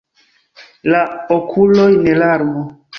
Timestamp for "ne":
2.03-2.21